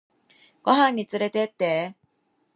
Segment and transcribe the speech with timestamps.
[0.63, 1.93] ご飯につれてって